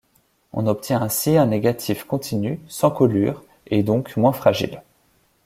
On 0.51 0.65
obtient 0.65 0.99
ainsi 1.03 1.37
un 1.37 1.45
négatif 1.45 2.05
continu, 2.05 2.59
sans 2.67 2.89
colures, 2.89 3.43
et 3.67 3.83
donc 3.83 4.17
moins 4.17 4.33
fragile. 4.33 4.81